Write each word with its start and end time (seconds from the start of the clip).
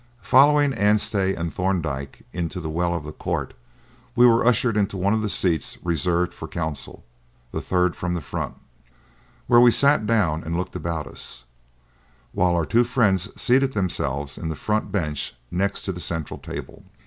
Following 0.23 0.73
Anstey 0.73 1.35
and 1.35 1.53
Thorndyke 1.53 2.23
into 2.33 2.59
the 2.59 2.71
well 2.71 2.95
of 2.95 3.03
the 3.03 3.11
court, 3.11 3.53
we 4.15 4.25
were 4.25 4.43
ushered 4.43 4.75
into 4.75 4.97
one 4.97 5.13
of 5.13 5.21
the 5.21 5.29
seats 5.29 5.77
reserved 5.83 6.33
for 6.33 6.47
counsel 6.47 7.05
the 7.51 7.61
third 7.61 7.95
from 7.95 8.15
the 8.15 8.19
front 8.21 8.55
where 9.45 9.61
we 9.61 9.69
sat 9.69 10.07
down 10.07 10.43
and 10.43 10.57
looked 10.57 10.75
about 10.75 11.05
us, 11.05 11.43
while 12.31 12.55
our 12.55 12.65
two 12.65 12.83
friends 12.83 13.29
seated 13.39 13.73
themselves 13.73 14.39
in 14.39 14.49
the 14.49 14.55
front 14.55 14.91
bench 14.91 15.35
next 15.51 15.83
to 15.83 15.91
the 15.91 15.99
central 16.01 16.39
table. 16.39 16.83